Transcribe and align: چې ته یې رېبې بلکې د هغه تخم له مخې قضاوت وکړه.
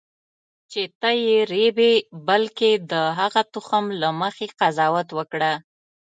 چې 0.71 0.81
ته 0.99 1.09
یې 1.25 1.37
رېبې 1.53 1.93
بلکې 2.27 2.71
د 2.91 2.93
هغه 3.19 3.41
تخم 3.53 3.85
له 4.01 4.09
مخې 4.21 4.45
قضاوت 4.59 5.09
وکړه. 5.17 5.53